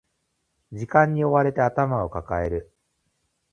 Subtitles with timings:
[0.71, 2.73] 時間に追われて頭を抱える